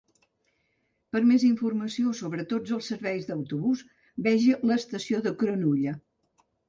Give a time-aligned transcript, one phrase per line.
[1.15, 3.85] Per a més informació sobre tots els serveis d'autobús,
[4.29, 5.95] vegi l'estació de Cronulla.